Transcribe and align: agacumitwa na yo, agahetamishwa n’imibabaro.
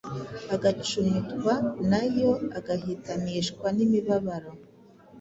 agacumitwa 0.55 1.53
na 1.91 2.01
yo, 2.17 2.29
agahetamishwa 2.57 3.67
n’imibabaro. 3.77 4.51